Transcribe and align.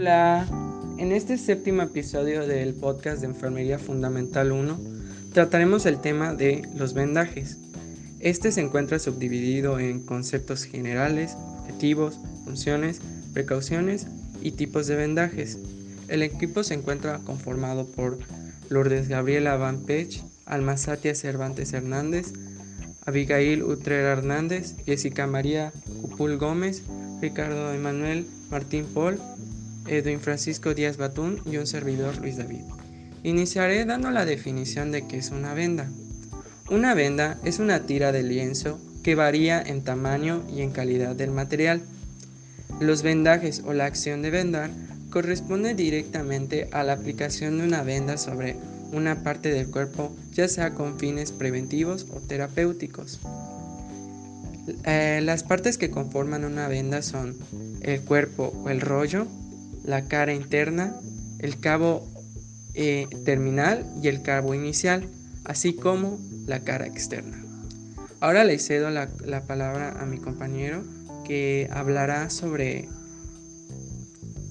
Hola, 0.00 0.46
en 0.96 1.10
este 1.10 1.36
séptimo 1.36 1.82
episodio 1.82 2.46
del 2.46 2.72
podcast 2.74 3.20
de 3.20 3.26
Enfermería 3.26 3.80
Fundamental 3.80 4.52
1 4.52 4.78
trataremos 5.32 5.86
el 5.86 6.00
tema 6.00 6.34
de 6.34 6.62
los 6.76 6.94
vendajes. 6.94 7.58
Este 8.20 8.52
se 8.52 8.60
encuentra 8.60 9.00
subdividido 9.00 9.80
en 9.80 9.98
conceptos 9.98 10.62
generales, 10.62 11.36
objetivos, 11.62 12.20
funciones, 12.44 13.00
precauciones 13.32 14.06
y 14.40 14.52
tipos 14.52 14.86
de 14.86 14.94
vendajes. 14.94 15.58
El 16.06 16.22
equipo 16.22 16.62
se 16.62 16.74
encuentra 16.74 17.18
conformado 17.18 17.84
por 17.84 18.20
Lourdes 18.68 19.08
Gabriela 19.08 19.56
Van 19.56 19.80
Pech, 19.84 20.22
Almazatia 20.46 21.16
Cervantes 21.16 21.72
Hernández, 21.72 22.34
Abigail 23.04 23.64
Utrera 23.64 24.12
Hernández, 24.12 24.76
Jessica 24.86 25.26
María 25.26 25.72
Cupul 26.02 26.36
Gómez, 26.36 26.84
Ricardo 27.20 27.72
Emanuel 27.72 28.28
Martín 28.48 28.86
Paul, 28.94 29.18
Edwin 29.88 30.20
Francisco 30.20 30.74
Díaz 30.74 30.96
Batún 30.96 31.40
y 31.44 31.56
un 31.56 31.66
servidor 31.66 32.16
Luis 32.18 32.36
David. 32.36 32.62
Iniciaré 33.22 33.84
dando 33.84 34.10
la 34.10 34.24
definición 34.24 34.92
de 34.92 35.06
qué 35.06 35.18
es 35.18 35.30
una 35.30 35.54
venda. 35.54 35.88
Una 36.70 36.94
venda 36.94 37.38
es 37.44 37.58
una 37.58 37.86
tira 37.86 38.12
de 38.12 38.22
lienzo 38.22 38.78
que 39.02 39.14
varía 39.14 39.62
en 39.62 39.82
tamaño 39.82 40.44
y 40.54 40.62
en 40.62 40.70
calidad 40.70 41.16
del 41.16 41.30
material. 41.30 41.82
Los 42.80 43.02
vendajes 43.02 43.62
o 43.64 43.72
la 43.72 43.86
acción 43.86 44.22
de 44.22 44.30
vendar 44.30 44.70
corresponde 45.10 45.74
directamente 45.74 46.68
a 46.72 46.82
la 46.82 46.92
aplicación 46.92 47.58
de 47.58 47.64
una 47.64 47.82
venda 47.82 48.18
sobre 48.18 48.56
una 48.92 49.22
parte 49.22 49.50
del 49.50 49.70
cuerpo, 49.70 50.14
ya 50.32 50.48
sea 50.48 50.74
con 50.74 50.98
fines 50.98 51.32
preventivos 51.32 52.06
o 52.12 52.20
terapéuticos. 52.20 53.20
Eh, 54.84 55.20
las 55.22 55.42
partes 55.42 55.78
que 55.78 55.90
conforman 55.90 56.44
una 56.44 56.68
venda 56.68 57.02
son 57.02 57.36
el 57.80 58.02
cuerpo 58.02 58.52
o 58.64 58.68
el 58.68 58.80
rollo, 58.80 59.26
la 59.88 60.04
cara 60.06 60.34
interna, 60.34 60.94
el 61.38 61.58
cabo 61.58 62.06
eh, 62.74 63.06
terminal 63.24 63.86
y 64.02 64.08
el 64.08 64.20
cabo 64.20 64.52
inicial, 64.52 65.08
así 65.46 65.74
como 65.74 66.18
la 66.46 66.60
cara 66.60 66.86
externa. 66.86 67.42
Ahora 68.20 68.44
le 68.44 68.58
cedo 68.58 68.90
la 68.90 69.46
palabra 69.46 69.98
a 69.98 70.04
mi 70.04 70.18
compañero 70.18 70.84
que 71.24 71.70
hablará 71.72 72.28
sobre 72.28 72.86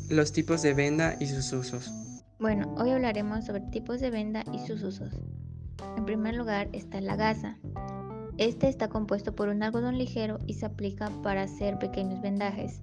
los 0.10 0.32
tipos 0.32 0.64
de 0.64 0.74
venda 0.74 1.16
y 1.20 1.28
sus 1.28 1.54
usos. 1.54 1.92
Bueno, 2.40 2.74
hoy 2.80 2.90
hablaremos 2.90 3.46
sobre 3.46 3.62
tipos 3.62 4.00
de 4.00 4.10
venda 4.10 4.44
y 4.52 4.66
sus 4.66 4.82
usos. 4.82 5.14
En 5.98 6.06
primer 6.06 6.34
lugar 6.34 6.68
está 6.74 7.00
la 7.00 7.16
gasa. 7.16 7.60
Este 8.40 8.70
está 8.70 8.88
compuesto 8.88 9.36
por 9.36 9.50
un 9.50 9.62
algodón 9.62 10.00
ligero 10.00 10.40
y 10.48 10.56
se 10.56 10.66
aplica 10.66 11.12
para 11.22 11.44
hacer 11.44 11.78
pequeños 11.78 12.22
vendajes, 12.22 12.82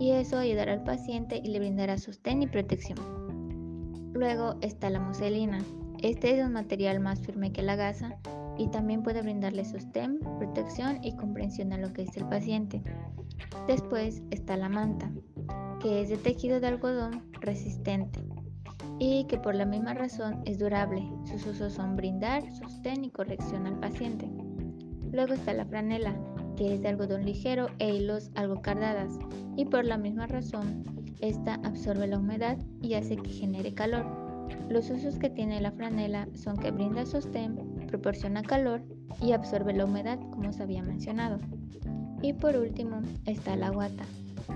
y 0.00 0.12
eso 0.12 0.38
ayudará 0.38 0.72
al 0.72 0.82
paciente 0.82 1.40
y 1.44 1.48
le 1.48 1.58
brindará 1.60 1.98
sostén 1.98 2.42
y 2.42 2.46
protección. 2.46 2.98
Luego 4.14 4.56
está 4.62 4.90
la 4.90 4.98
muselina. 4.98 5.58
Este 6.02 6.36
es 6.36 6.44
un 6.44 6.54
material 6.54 7.00
más 7.00 7.20
firme 7.20 7.52
que 7.52 7.62
la 7.62 7.76
gasa 7.76 8.16
y 8.56 8.68
también 8.68 9.02
puede 9.02 9.20
brindarle 9.20 9.64
sostén, 9.64 10.18
protección 10.38 11.04
y 11.04 11.14
comprensión 11.16 11.72
a 11.74 11.78
lo 11.78 11.92
que 11.92 12.02
es 12.02 12.16
el 12.16 12.26
paciente. 12.26 12.82
Después 13.68 14.22
está 14.30 14.56
la 14.56 14.70
manta 14.70 15.12
que 15.80 16.02
es 16.02 16.08
de 16.08 16.16
tejido 16.16 16.60
de 16.60 16.66
algodón 16.66 17.22
resistente 17.40 18.20
y 18.98 19.24
que 19.24 19.38
por 19.38 19.54
la 19.54 19.66
misma 19.66 19.94
razón 19.94 20.42
es 20.44 20.58
durable. 20.58 21.06
Sus 21.24 21.46
usos 21.46 21.74
son 21.74 21.96
brindar, 21.96 22.42
sostén 22.52 23.04
y 23.04 23.10
corrección 23.10 23.66
al 23.66 23.78
paciente. 23.78 24.30
Luego 25.12 25.34
está 25.34 25.52
la 25.52 25.64
franela, 25.64 26.14
es 26.68 26.82
de 26.82 26.88
algodón 26.88 27.24
ligero 27.24 27.66
e 27.78 27.94
hilos 27.94 28.30
algo 28.34 28.60
cardadas 28.62 29.18
y 29.56 29.64
por 29.64 29.84
la 29.84 29.98
misma 29.98 30.26
razón 30.26 30.84
esta 31.20 31.54
absorbe 31.64 32.06
la 32.06 32.18
humedad 32.18 32.58
y 32.82 32.94
hace 32.94 33.16
que 33.16 33.30
genere 33.30 33.74
calor. 33.74 34.06
Los 34.68 34.90
usos 34.90 35.16
que 35.18 35.30
tiene 35.30 35.60
la 35.60 35.72
franela 35.72 36.28
son 36.34 36.56
que 36.56 36.70
brinda 36.70 37.04
sostén, 37.06 37.56
proporciona 37.86 38.42
calor 38.42 38.82
y 39.20 39.32
absorbe 39.32 39.72
la 39.74 39.84
humedad 39.84 40.18
como 40.30 40.52
se 40.52 40.62
había 40.62 40.82
mencionado. 40.82 41.38
Y 42.22 42.32
por 42.32 42.56
último 42.56 43.00
está 43.26 43.56
la 43.56 43.70
guata, 43.70 44.04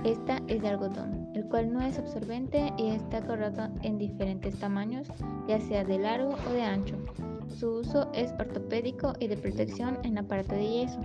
esta 0.05 0.43
es 0.49 0.61
de 0.61 0.69
algodón, 0.69 1.29
el 1.35 1.45
cual 1.47 1.73
no 1.73 1.81
es 1.81 1.99
absorbente 1.99 2.73
y 2.77 2.89
está 2.89 3.23
cortado 3.23 3.73
en 3.83 3.97
diferentes 3.97 4.59
tamaños, 4.59 5.09
ya 5.49 5.59
sea 5.61 5.85
de 5.85 5.99
largo 5.99 6.37
o 6.49 6.53
de 6.53 6.63
ancho. 6.63 6.97
Su 7.49 7.77
uso 7.77 8.11
es 8.13 8.33
ortopédico 8.33 9.15
y 9.19 9.29
de 9.29 9.37
protección 9.37 9.99
en 10.03 10.19
aparato 10.19 10.55
de 10.55 10.69
yeso. 10.69 11.01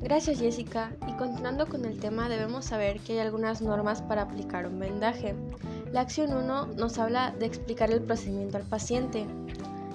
Gracias 0.00 0.38
Jessica. 0.38 0.92
Y 1.08 1.12
continuando 1.14 1.66
con 1.66 1.84
el 1.84 1.98
tema 1.98 2.28
debemos 2.28 2.66
saber 2.66 3.00
que 3.00 3.14
hay 3.14 3.18
algunas 3.20 3.62
normas 3.62 4.02
para 4.02 4.22
aplicar 4.22 4.66
un 4.66 4.78
vendaje. 4.78 5.34
La 5.92 6.00
acción 6.00 6.34
1 6.34 6.66
nos 6.76 6.98
habla 6.98 7.32
de 7.38 7.46
explicar 7.46 7.90
el 7.90 8.02
procedimiento 8.02 8.56
al 8.56 8.64
paciente. 8.64 9.26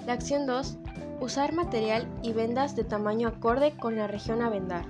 La 0.06 0.14
acción 0.14 0.46
2, 0.46 0.76
usar 1.20 1.52
material 1.52 2.08
y 2.22 2.32
vendas 2.32 2.74
de 2.74 2.84
tamaño 2.84 3.28
acorde 3.28 3.76
con 3.76 3.96
la 3.96 4.06
región 4.06 4.42
a 4.42 4.50
vendar. 4.50 4.84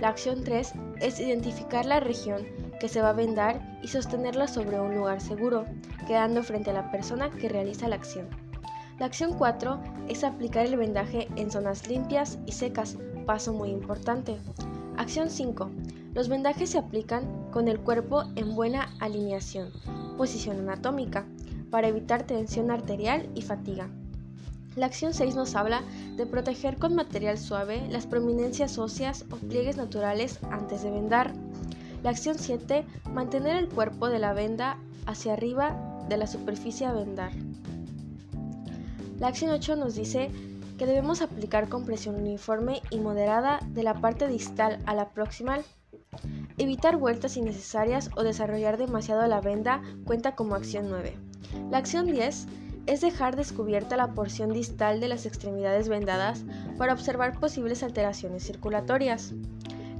La 0.00 0.08
acción 0.08 0.44
3 0.44 0.72
es 1.00 1.20
identificar 1.20 1.84
la 1.84 2.00
región 2.00 2.46
que 2.80 2.88
se 2.88 3.02
va 3.02 3.10
a 3.10 3.14
vendar 3.14 3.78
y 3.82 3.88
sostenerla 3.88 4.48
sobre 4.48 4.80
un 4.80 4.94
lugar 4.94 5.20
seguro, 5.20 5.66
quedando 6.06 6.42
frente 6.42 6.70
a 6.70 6.74
la 6.74 6.90
persona 6.90 7.30
que 7.30 7.48
realiza 7.48 7.88
la 7.88 7.96
acción. 7.96 8.28
La 8.98 9.06
acción 9.06 9.34
4 9.34 9.80
es 10.08 10.24
aplicar 10.24 10.66
el 10.66 10.76
vendaje 10.76 11.28
en 11.36 11.50
zonas 11.50 11.86
limpias 11.88 12.38
y 12.46 12.52
secas, 12.52 12.98
paso 13.30 13.52
muy 13.52 13.70
importante. 13.70 14.38
Acción 14.96 15.30
5. 15.30 15.70
Los 16.14 16.28
vendajes 16.28 16.70
se 16.70 16.78
aplican 16.78 17.48
con 17.52 17.68
el 17.68 17.78
cuerpo 17.78 18.24
en 18.34 18.56
buena 18.56 18.92
alineación, 18.98 19.70
posición 20.16 20.58
anatómica, 20.58 21.26
para 21.70 21.86
evitar 21.86 22.24
tensión 22.24 22.72
arterial 22.72 23.30
y 23.36 23.42
fatiga. 23.42 23.88
La 24.74 24.86
acción 24.86 25.14
6 25.14 25.36
nos 25.36 25.54
habla 25.54 25.82
de 26.16 26.26
proteger 26.26 26.76
con 26.76 26.96
material 26.96 27.38
suave 27.38 27.86
las 27.88 28.04
prominencias 28.04 28.78
óseas 28.78 29.24
o 29.30 29.36
pliegues 29.36 29.76
naturales 29.76 30.40
antes 30.50 30.82
de 30.82 30.90
vendar. 30.90 31.32
La 32.02 32.10
acción 32.10 32.36
7, 32.36 32.84
mantener 33.14 33.58
el 33.58 33.68
cuerpo 33.68 34.08
de 34.08 34.18
la 34.18 34.32
venda 34.32 34.76
hacia 35.06 35.34
arriba 35.34 35.76
de 36.08 36.16
la 36.16 36.26
superficie 36.26 36.84
a 36.84 36.92
vendar. 36.92 37.30
La 39.20 39.28
acción 39.28 39.52
8 39.52 39.76
nos 39.76 39.94
dice 39.94 40.32
que 40.80 40.86
debemos 40.86 41.20
aplicar 41.20 41.68
compresión 41.68 42.14
uniforme 42.14 42.80
y 42.88 43.00
moderada 43.00 43.60
de 43.68 43.82
la 43.82 44.00
parte 44.00 44.26
distal 44.28 44.78
a 44.86 44.94
la 44.94 45.10
proximal. 45.10 45.62
Evitar 46.56 46.96
vueltas 46.96 47.36
innecesarias 47.36 48.08
o 48.16 48.22
desarrollar 48.22 48.78
demasiado 48.78 49.26
la 49.26 49.42
venda 49.42 49.82
cuenta 50.06 50.34
como 50.34 50.54
acción 50.54 50.88
9. 50.88 51.18
La 51.70 51.76
acción 51.76 52.06
10 52.06 52.46
es 52.86 53.00
dejar 53.02 53.36
descubierta 53.36 53.98
la 53.98 54.14
porción 54.14 54.54
distal 54.54 55.00
de 55.00 55.08
las 55.08 55.26
extremidades 55.26 55.90
vendadas 55.90 56.44
para 56.78 56.94
observar 56.94 57.38
posibles 57.38 57.82
alteraciones 57.82 58.46
circulatorias. 58.46 59.34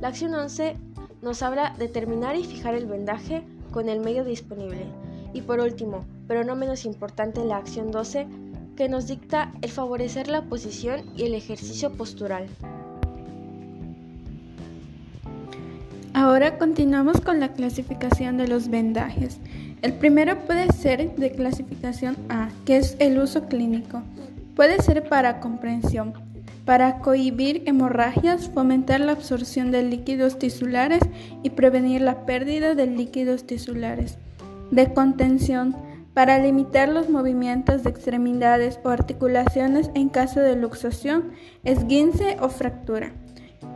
La 0.01 0.09
acción 0.09 0.33
11 0.33 0.79
nos 1.21 1.43
habla 1.43 1.75
de 1.79 1.89
terminar 1.89 2.37
y 2.37 2.45
fijar 2.45 2.75
el 2.75 2.87
vendaje 2.87 3.45
con 3.71 3.91
el 3.91 4.01
medio 4.01 4.25
disponible. 4.25 4.87
Y 5.35 5.43
por 5.43 5.61
último, 5.61 6.07
pero 6.27 6.43
no 6.43 6.57
menos 6.57 6.87
importante, 6.87 7.45
la 7.45 7.59
acción 7.59 7.91
12 7.91 8.27
que 8.81 8.89
nos 8.89 9.09
dicta 9.09 9.53
el 9.61 9.69
favorecer 9.69 10.29
la 10.29 10.41
posición 10.41 11.03
y 11.15 11.25
el 11.25 11.35
ejercicio 11.35 11.93
postural. 11.93 12.47
Ahora 16.15 16.57
continuamos 16.57 17.21
con 17.21 17.41
la 17.41 17.53
clasificación 17.53 18.39
de 18.39 18.49
los 18.49 18.69
vendajes. 18.69 19.37
El 19.83 19.93
primero 19.93 20.47
puede 20.47 20.73
ser 20.73 21.15
de 21.15 21.31
clasificación 21.31 22.17
A, 22.31 22.49
que 22.65 22.79
es 22.79 22.97
el 23.01 23.19
uso 23.19 23.49
clínico. 23.49 24.01
Puede 24.57 24.81
ser 24.81 25.07
para 25.11 25.41
comprensión, 25.41 26.15
para 26.65 27.01
cohibir 27.01 27.63
hemorragias, 27.67 28.49
fomentar 28.49 29.01
la 29.01 29.13
absorción 29.13 29.73
de 29.73 29.83
líquidos 29.83 30.39
tisulares 30.39 31.03
y 31.43 31.51
prevenir 31.51 32.01
la 32.01 32.25
pérdida 32.25 32.75
de 32.75 32.87
líquidos 32.87 33.47
tisulares. 33.47 34.17
De 34.71 34.91
contención, 34.95 35.77
para 36.15 36.39
limitar 36.39 36.89
los 36.89 37.09
movimientos 37.09 37.83
de 37.83 37.91
extremidades 37.91 38.81
o 38.85 38.89
articulaciones 38.89 39.91
en 39.95 40.09
caso 40.09 40.41
de 40.41 40.57
luxación, 40.57 41.33
esguince 41.65 42.37
o 42.41 42.49
fractura. 42.49 43.13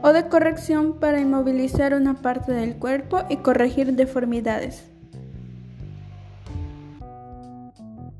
O 0.02 0.12
de 0.12 0.28
corrección 0.28 0.98
para 0.98 1.20
inmovilizar 1.20 1.94
una 1.94 2.14
parte 2.14 2.52
del 2.52 2.76
cuerpo 2.76 3.22
y 3.28 3.36
corregir 3.38 3.94
deformidades. 3.94 4.84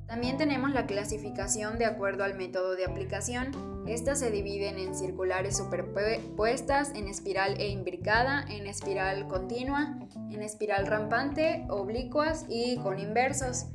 También 0.06 0.36
tenemos 0.38 0.72
la 0.72 0.86
clasificación 0.86 1.76
de 1.76 1.86
acuerdo 1.86 2.22
al 2.22 2.36
método 2.36 2.76
de 2.76 2.84
aplicación. 2.84 3.50
Estas 3.88 4.20
se 4.20 4.30
dividen 4.30 4.78
en 4.78 4.94
circulares 4.94 5.56
superpuestas, 5.56 6.92
en 6.94 7.08
espiral 7.08 7.56
e 7.58 7.68
imbricada, 7.68 8.44
en 8.48 8.68
espiral 8.68 9.26
continua, 9.26 9.98
en 10.30 10.42
espiral 10.42 10.86
rampante, 10.86 11.66
oblicuas 11.68 12.46
y 12.48 12.76
con 12.78 13.00
inversos. 13.00 13.66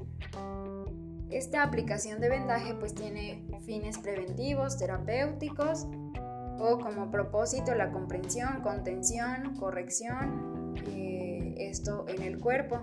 Esta 1.30 1.62
aplicación 1.62 2.20
de 2.20 2.30
vendaje 2.30 2.74
pues 2.74 2.96
tiene 2.96 3.46
fines 3.62 4.00
preventivos, 4.00 4.78
terapéuticos 4.78 5.86
o 6.58 6.80
como 6.80 7.12
propósito 7.12 7.76
la 7.76 7.92
comprensión, 7.92 8.62
contención, 8.62 9.56
corrección, 9.60 10.74
eh, 10.88 11.54
esto 11.58 12.06
en 12.08 12.24
el 12.24 12.40
cuerpo. 12.40 12.82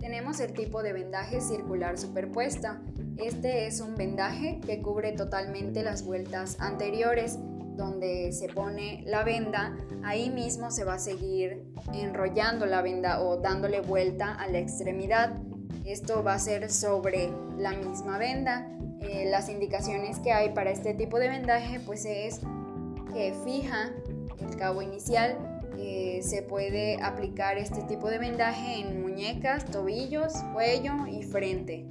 Tenemos 0.00 0.40
el 0.40 0.52
tipo 0.52 0.82
de 0.82 0.92
vendaje 0.92 1.40
circular 1.40 1.98
superpuesta. 1.98 2.82
Este 3.16 3.66
es 3.66 3.80
un 3.80 3.94
vendaje 3.94 4.60
que 4.66 4.82
cubre 4.82 5.12
totalmente 5.12 5.82
las 5.82 6.04
vueltas 6.04 6.60
anteriores, 6.60 7.38
donde 7.76 8.32
se 8.32 8.48
pone 8.48 9.02
la 9.06 9.24
venda, 9.24 9.76
ahí 10.02 10.30
mismo 10.30 10.70
se 10.70 10.84
va 10.84 10.94
a 10.94 10.98
seguir 10.98 11.64
enrollando 11.92 12.66
la 12.66 12.82
venda 12.82 13.20
o 13.22 13.38
dándole 13.38 13.80
vuelta 13.80 14.34
a 14.34 14.48
la 14.48 14.58
extremidad. 14.58 15.40
Esto 15.84 16.22
va 16.22 16.34
a 16.34 16.38
ser 16.38 16.70
sobre 16.70 17.30
la 17.58 17.72
misma 17.72 18.18
venda. 18.18 18.68
Eh, 19.00 19.26
las 19.30 19.48
indicaciones 19.48 20.18
que 20.18 20.32
hay 20.32 20.50
para 20.50 20.70
este 20.70 20.94
tipo 20.94 21.18
de 21.18 21.28
vendaje 21.28 21.80
pues 21.80 22.04
es 22.04 22.40
que 23.12 23.34
fija 23.44 23.90
el 24.40 24.56
cabo 24.56 24.82
inicial. 24.82 25.38
Eh, 25.78 26.20
se 26.22 26.42
puede 26.42 27.02
aplicar 27.02 27.58
este 27.58 27.82
tipo 27.82 28.08
de 28.08 28.18
vendaje 28.18 28.80
en 28.80 29.02
muñecas, 29.02 29.64
tobillos, 29.66 30.32
cuello 30.52 31.06
y 31.06 31.22
frente. 31.22 31.86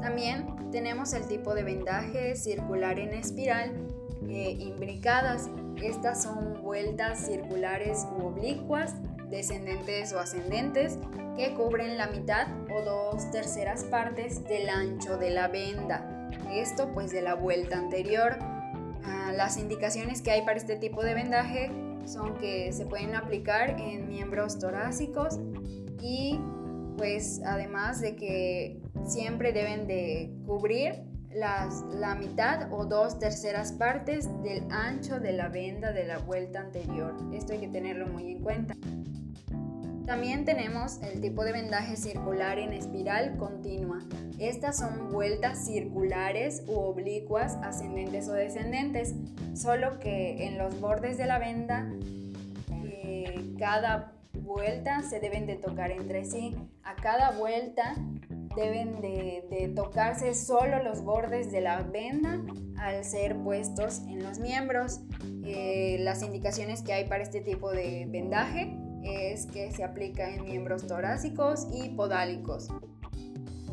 También 0.00 0.70
tenemos 0.70 1.12
el 1.12 1.26
tipo 1.26 1.54
de 1.54 1.64
vendaje 1.64 2.36
circular 2.36 2.98
en 2.98 3.12
espiral 3.12 3.88
eh, 4.28 4.56
imbricadas. 4.58 5.50
Estas 5.82 6.22
son 6.22 6.62
vueltas 6.62 7.26
circulares 7.26 8.06
u 8.16 8.26
oblicuas, 8.26 8.94
descendentes 9.30 10.12
o 10.12 10.18
ascendentes, 10.18 10.98
que 11.36 11.54
cubren 11.54 11.96
la 11.96 12.08
mitad 12.08 12.48
o 12.70 12.82
dos 12.82 13.30
terceras 13.30 13.84
partes 13.84 14.44
del 14.44 14.68
ancho 14.68 15.16
de 15.16 15.30
la 15.30 15.48
venda. 15.48 16.30
Esto 16.52 16.92
pues 16.92 17.10
de 17.10 17.22
la 17.22 17.34
vuelta 17.34 17.78
anterior. 17.78 18.38
Ah, 19.04 19.32
las 19.34 19.56
indicaciones 19.56 20.22
que 20.22 20.30
hay 20.30 20.42
para 20.42 20.56
este 20.56 20.76
tipo 20.76 21.02
de 21.02 21.14
vendaje 21.14 21.70
son 22.04 22.34
que 22.38 22.72
se 22.72 22.86
pueden 22.86 23.14
aplicar 23.14 23.80
en 23.80 24.08
miembros 24.08 24.58
torácicos 24.58 25.38
y 26.02 26.38
pues 26.96 27.40
además 27.44 28.00
de 28.00 28.16
que 28.16 28.80
siempre 29.06 29.52
deben 29.52 29.86
de 29.86 30.30
cubrir 30.46 31.09
las, 31.34 31.82
la 31.92 32.14
mitad 32.14 32.72
o 32.72 32.84
dos 32.86 33.18
terceras 33.18 33.72
partes 33.72 34.28
del 34.42 34.64
ancho 34.70 35.20
de 35.20 35.32
la 35.32 35.48
venda 35.48 35.92
de 35.92 36.04
la 36.04 36.18
vuelta 36.18 36.60
anterior. 36.60 37.14
Esto 37.32 37.52
hay 37.52 37.60
que 37.60 37.68
tenerlo 37.68 38.06
muy 38.08 38.32
en 38.32 38.42
cuenta. 38.42 38.74
También 40.06 40.44
tenemos 40.44 41.00
el 41.02 41.20
tipo 41.20 41.44
de 41.44 41.52
vendaje 41.52 41.96
circular 41.96 42.58
en 42.58 42.72
espiral 42.72 43.36
continua. 43.36 44.00
Estas 44.40 44.78
son 44.78 45.12
vueltas 45.12 45.64
circulares 45.64 46.64
u 46.66 46.74
oblicuas, 46.80 47.56
ascendentes 47.62 48.28
o 48.28 48.32
descendentes, 48.32 49.14
solo 49.54 50.00
que 50.00 50.48
en 50.48 50.58
los 50.58 50.80
bordes 50.80 51.16
de 51.16 51.26
la 51.26 51.38
venda 51.38 51.88
eh, 52.84 53.54
cada 53.56 54.12
vuelta 54.32 55.02
se 55.02 55.20
deben 55.20 55.46
de 55.46 55.54
tocar 55.54 55.92
entre 55.92 56.24
sí. 56.24 56.56
A 56.82 56.96
cada 56.96 57.30
vuelta 57.30 57.94
deben 58.56 59.00
de, 59.00 59.72
tocarse 59.74 60.34
solo 60.34 60.82
los 60.82 61.02
bordes 61.02 61.52
de 61.52 61.60
la 61.60 61.82
venda 61.82 62.40
al 62.78 63.04
ser 63.04 63.36
puestos 63.36 64.00
en 64.08 64.22
los 64.22 64.38
miembros. 64.38 65.00
Eh, 65.44 65.98
las 66.00 66.22
indicaciones 66.22 66.82
que 66.82 66.92
hay 66.92 67.04
para 67.04 67.22
este 67.22 67.40
tipo 67.40 67.70
de 67.70 68.06
vendaje 68.08 68.76
es 69.02 69.46
que 69.46 69.70
se 69.72 69.84
aplica 69.84 70.28
en 70.34 70.44
miembros 70.44 70.86
torácicos 70.86 71.68
y 71.72 71.90
podálicos. 71.90 72.68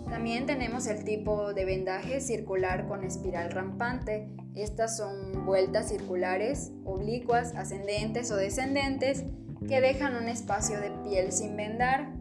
También 0.09 0.45
tenemos 0.45 0.87
el 0.87 1.03
tipo 1.03 1.53
de 1.53 1.65
vendaje 1.65 2.21
circular 2.21 2.87
con 2.87 3.03
espiral 3.03 3.51
rampante. 3.51 4.29
Estas 4.55 4.95
son 4.95 5.45
vueltas 5.45 5.89
circulares, 5.89 6.71
oblicuas, 6.85 7.53
ascendentes 7.55 8.31
o 8.31 8.37
descendentes 8.37 9.25
que 9.67 9.81
dejan 9.81 10.15
un 10.15 10.29
espacio 10.29 10.79
de 10.79 10.91
piel 11.03 11.31
sin 11.33 11.57
vendar 11.57 12.16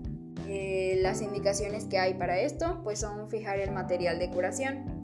eh, 0.48 0.98
las 1.02 1.22
indicaciones 1.22 1.84
que 1.84 1.98
hay 1.98 2.14
para 2.14 2.38
esto 2.40 2.80
pues 2.84 3.00
son 3.00 3.28
fijar 3.28 3.58
el 3.58 3.72
material 3.72 4.18
de 4.18 4.30
curación. 4.30 4.96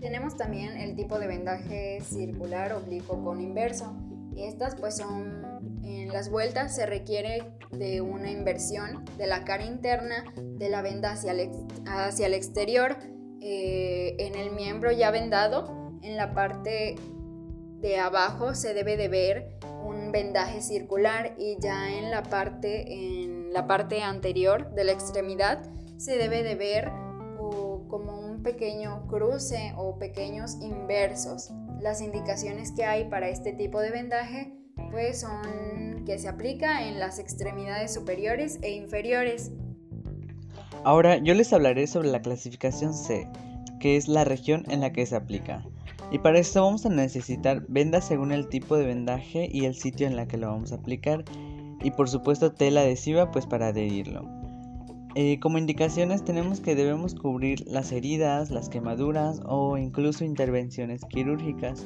Tenemos 0.00 0.36
también 0.36 0.76
el 0.76 0.96
tipo 0.96 1.18
de 1.18 1.26
vendaje 1.26 2.00
circular, 2.00 2.72
oblicuo 2.72 3.22
con 3.22 3.40
inverso. 3.40 3.94
Estas 4.36 4.74
pues 4.74 4.96
son 4.96 5.42
en 5.84 6.08
las 6.12 6.30
vueltas 6.30 6.74
se 6.74 6.86
requiere 6.86 7.52
de 7.70 8.00
una 8.00 8.30
inversión 8.30 9.04
de 9.18 9.26
la 9.26 9.44
cara 9.44 9.64
interna 9.64 10.24
de 10.36 10.68
la 10.68 10.82
venda 10.82 11.12
hacia 11.12 11.32
el, 11.32 11.50
hacia 11.86 12.26
el 12.26 12.34
exterior. 12.34 12.96
Eh, 13.40 14.14
en 14.18 14.36
el 14.36 14.52
miembro 14.52 14.92
ya 14.92 15.10
vendado, 15.10 15.92
en 16.02 16.16
la 16.16 16.34
parte 16.34 16.96
de 17.80 17.98
abajo 17.98 18.54
se 18.54 18.74
debe 18.74 18.96
de 18.96 19.08
ver 19.08 19.58
un 19.84 20.12
vendaje 20.12 20.62
circular 20.62 21.34
y 21.36 21.56
ya 21.60 21.92
en 21.92 22.10
la 22.10 22.22
parte 22.22 23.24
en 23.24 23.41
la 23.52 23.66
parte 23.66 24.02
anterior 24.02 24.74
de 24.74 24.84
la 24.84 24.92
extremidad 24.92 25.62
se 25.98 26.16
debe 26.16 26.42
de 26.42 26.54
ver 26.54 26.90
como 27.88 28.18
un 28.18 28.42
pequeño 28.42 29.06
cruce 29.06 29.74
o 29.76 29.98
pequeños 29.98 30.56
inversos. 30.62 31.50
Las 31.80 32.00
indicaciones 32.00 32.72
que 32.72 32.84
hay 32.84 33.04
para 33.04 33.28
este 33.28 33.52
tipo 33.52 33.80
de 33.80 33.90
vendaje 33.90 34.54
pues 34.90 35.20
son 35.20 36.04
que 36.06 36.18
se 36.18 36.28
aplica 36.28 36.88
en 36.88 36.98
las 36.98 37.18
extremidades 37.18 37.92
superiores 37.92 38.58
e 38.62 38.70
inferiores. 38.70 39.52
Ahora 40.84 41.18
yo 41.18 41.34
les 41.34 41.52
hablaré 41.52 41.86
sobre 41.86 42.08
la 42.08 42.22
clasificación 42.22 42.94
C, 42.94 43.28
que 43.78 43.96
es 43.96 44.08
la 44.08 44.24
región 44.24 44.64
en 44.70 44.80
la 44.80 44.92
que 44.92 45.04
se 45.04 45.16
aplica. 45.16 45.62
Y 46.10 46.18
para 46.18 46.38
esto 46.38 46.62
vamos 46.62 46.84
a 46.86 46.90
necesitar 46.90 47.64
vendas 47.68 48.06
según 48.06 48.32
el 48.32 48.48
tipo 48.48 48.76
de 48.76 48.86
vendaje 48.86 49.48
y 49.52 49.66
el 49.66 49.74
sitio 49.74 50.06
en 50.06 50.16
la 50.16 50.26
que 50.26 50.38
lo 50.38 50.48
vamos 50.48 50.72
a 50.72 50.76
aplicar 50.76 51.24
y 51.82 51.90
por 51.90 52.08
supuesto 52.08 52.52
tela 52.52 52.82
adhesiva 52.82 53.30
pues 53.30 53.46
para 53.46 53.68
adherirlo. 53.68 54.28
Eh, 55.14 55.38
como 55.40 55.58
indicaciones 55.58 56.24
tenemos 56.24 56.60
que 56.60 56.74
debemos 56.74 57.14
cubrir 57.14 57.64
las 57.66 57.92
heridas, 57.92 58.50
las 58.50 58.70
quemaduras 58.70 59.42
o 59.44 59.76
incluso 59.76 60.24
intervenciones 60.24 61.02
quirúrgicas. 61.04 61.84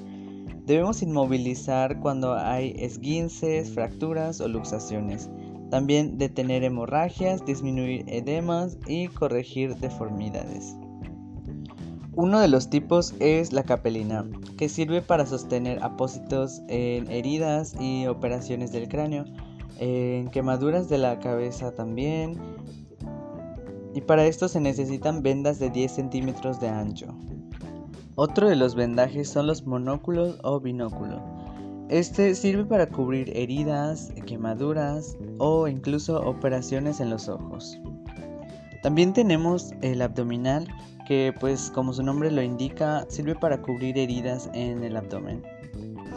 Debemos 0.64 1.02
inmovilizar 1.02 1.98
cuando 1.98 2.34
hay 2.34 2.75
esguinces, 2.78 3.72
fracturas 3.72 4.40
o 4.40 4.48
luxaciones. 4.48 5.28
También 5.70 6.19
detener 6.19 6.62
hemorragias, 6.62 7.44
disminuir 7.44 8.04
edemas 8.06 8.78
y 8.87 9.08
corregir 9.08 9.75
deformidades. 9.76 10.76
Uno 12.14 12.40
de 12.40 12.49
los 12.49 12.70
tipos 12.70 13.14
es 13.19 13.52
la 13.52 13.64
capelina, 13.64 14.25
que 14.56 14.69
sirve 14.69 15.02
para 15.02 15.26
sostener 15.26 15.82
apósitos 15.82 16.62
en 16.69 17.10
heridas 17.10 17.75
y 17.78 18.06
operaciones 18.06 18.72
del 18.72 18.88
cráneo 18.88 19.25
en 19.78 20.28
quemaduras 20.31 20.88
de 20.88 20.99
la 20.99 21.18
cabeza 21.18 21.75
también. 21.75 22.38
Y 23.95 24.00
para 24.02 24.26
esto 24.26 24.49
se 24.49 24.61
necesitan 24.61 25.23
vendas 25.23 25.59
de 25.59 25.71
10 25.71 25.90
centímetros 25.90 26.61
de 26.61 26.68
ancho. 26.68 27.14
Otro 28.14 28.49
de 28.49 28.56
los 28.56 28.75
vendajes 28.75 29.28
son 29.28 29.47
los 29.47 29.66
monóculos 29.66 30.38
o 30.42 30.61
binóculos. 30.61 31.21
Este 31.88 32.35
sirve 32.35 32.64
para 32.64 32.88
cubrir 32.88 33.37
heridas, 33.37 34.12
quemaduras 34.26 35.16
o 35.38 35.68
incluso 35.68 36.21
operaciones 36.21 37.00
en 37.00 37.11
los 37.11 37.28
ojos. 37.28 37.78
También 38.83 39.12
tenemos 39.12 39.73
el 39.83 40.02
abdominal 40.02 40.66
que 41.06 41.33
pues 41.38 41.71
como 41.71 41.92
su 41.92 42.02
nombre 42.02 42.30
lo 42.30 42.42
indica 42.42 43.06
sirve 43.09 43.35
para 43.35 43.62
cubrir 43.62 43.97
heridas 43.97 44.50
en 44.52 44.83
el 44.83 44.97
abdomen. 44.97 45.42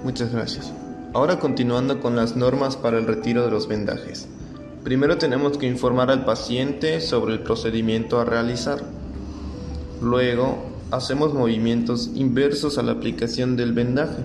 Muchas 0.03 0.33
gracias. 0.33 0.73
Ahora 1.11 1.39
continuando 1.39 1.99
con 2.01 2.15
las 2.15 2.35
normas 2.35 2.77
para 2.77 2.99
el 2.99 3.07
retiro 3.07 3.43
de 3.43 3.49
los 3.49 3.67
vendajes. 3.67 4.27
Primero 4.83 5.17
tenemos 5.17 5.57
que 5.57 5.65
informar 5.65 6.11
al 6.11 6.23
paciente 6.23 7.01
sobre 7.01 7.33
el 7.33 7.39
procedimiento 7.39 8.19
a 8.19 8.25
realizar. 8.25 8.79
Luego 10.03 10.59
hacemos 10.91 11.33
movimientos 11.33 12.11
inversos 12.13 12.77
a 12.77 12.83
la 12.83 12.91
aplicación 12.91 13.55
del 13.55 13.73
vendaje, 13.73 14.21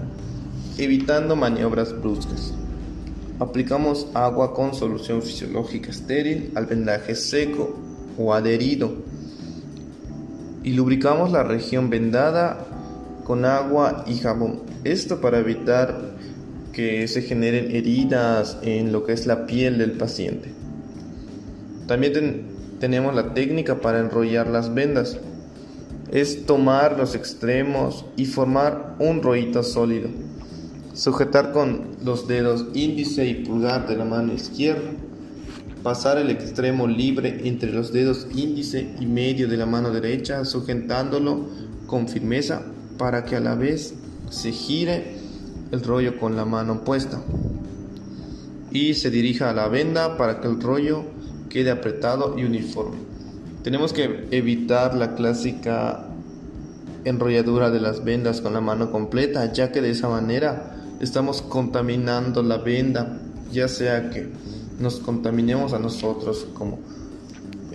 evitando 0.77 1.37
maniobras 1.37 1.99
bruscas. 1.99 2.53
Aplicamos 3.39 4.07
agua 4.13 4.53
con 4.53 4.75
solución 4.75 5.23
fisiológica 5.23 5.91
estéril 5.91 6.53
al 6.55 6.67
vendaje 6.67 7.15
seco 7.15 7.79
o 8.19 8.35
adherido 8.35 8.93
y 10.63 10.75
lubricamos 10.75 11.33
la 11.33 11.45
región 11.45 11.89
vendada 11.89 12.67
con 13.25 13.47
agua 13.47 14.05
y 14.07 14.19
jabón. 14.19 14.61
Esto 14.85 15.23
para 15.23 15.39
evitar 15.39 16.14
que 16.75 17.07
se 17.09 17.23
generen 17.23 17.75
heridas 17.75 18.59
en 18.63 18.93
lo 18.93 19.05
que 19.05 19.13
es 19.13 19.27
la 19.27 19.47
piel 19.47 19.79
del 19.79 19.93
paciente. 19.93 20.51
También 21.87 22.43
tenemos 22.81 23.15
la 23.15 23.33
técnica 23.33 23.81
para 23.81 24.01
enrollar 24.01 24.49
las 24.49 24.75
vendas. 24.75 25.19
Es 26.11 26.47
tomar 26.47 26.99
los 26.99 27.15
extremos 27.15 28.05
y 28.17 28.27
formar 28.27 28.97
un 28.99 29.23
rollito 29.23 29.63
sólido. 29.63 30.09
Sujetar 30.93 31.53
con 31.53 31.97
los 32.05 32.29
dedos 32.29 32.67
índice 32.75 33.27
y 33.27 33.35
pulgar 33.45 33.89
de 33.89 33.97
la 33.97 34.05
mano 34.05 34.33
izquierda. 34.33 34.91
Pasar 35.83 36.19
el 36.19 36.31
extremo 36.31 36.87
libre 36.87 37.41
entre 37.45 37.73
los 37.73 37.93
dedos 37.93 38.27
índice 38.35 38.89
y 39.01 39.07
medio 39.07 39.49
de 39.49 39.57
la 39.57 39.67
mano 39.67 39.91
derecha, 39.91 40.45
sujetándolo 40.45 41.47
con 41.87 42.09
firmeza 42.09 42.63
para 42.97 43.25
que 43.25 43.37
a 43.37 43.41
la 43.41 43.55
vez 43.55 43.95
se 44.31 44.51
gire 44.51 45.24
el 45.71 45.83
rollo 45.83 46.19
con 46.19 46.37
la 46.37 46.45
mano 46.45 46.85
puesta 46.85 47.21
y 48.71 48.95
se 48.95 49.11
dirija 49.11 49.51
a 49.51 49.55
la 49.55 49.69
venda 49.69 50.17
para 50.17 50.41
que 50.41 50.49
el 50.49 50.61
rollo 50.61 51.05
quede 51.49 51.71
apretado 51.71 52.37
y 52.37 52.45
uniforme. 52.45 52.97
Tenemos 53.63 53.93
que 53.93 54.27
evitar 54.33 54.95
la 54.95 55.15
clásica 55.15 56.09
enrolladura 57.05 57.71
de 57.71 57.81
las 57.81 58.05
vendas 58.05 58.41
con 58.41 58.53
la 58.53 58.61
mano 58.61 58.91
completa, 58.91 59.53
ya 59.53 59.71
que 59.71 59.81
de 59.81 59.91
esa 59.91 60.09
manera 60.09 60.77
estamos 61.01 61.41
contaminando 61.41 62.43
la 62.43 62.59
venda, 62.59 63.21
ya 63.53 63.69
sea 63.69 64.11
que 64.11 64.29
nos 64.81 64.97
contaminemos 64.97 65.73
a 65.73 65.79
nosotros 65.79 66.47
como 66.55 66.81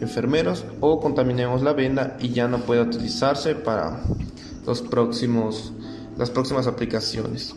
enfermeros 0.02 0.66
o 0.82 1.00
contaminemos 1.00 1.62
la 1.62 1.74
venda 1.74 2.18
y 2.20 2.30
ya 2.30 2.48
no 2.48 2.60
pueda 2.60 2.84
utilizarse 2.84 3.56
para 3.56 4.02
los 4.66 4.82
próximos, 4.82 5.72
las 6.18 6.30
próximas 6.30 6.68
aplicaciones. 6.68 7.56